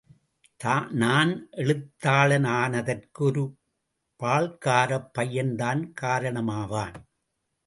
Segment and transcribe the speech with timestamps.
[0.91, 1.47] நான்
[1.51, 3.43] எழுத்தாளனானதற்கு ஒரு
[4.19, 6.97] பால்காரப் பையன்தான் காரணமாவான்.